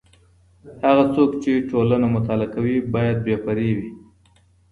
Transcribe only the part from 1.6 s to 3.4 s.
ټولنه مطالعه کوي بايد بې